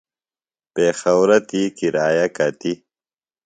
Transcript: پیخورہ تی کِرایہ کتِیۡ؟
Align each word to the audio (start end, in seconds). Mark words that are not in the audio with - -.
پیخورہ 0.73 1.37
تی 1.49 1.61
کِرایہ 1.77 2.27
کتِیۡ؟ 2.35 2.77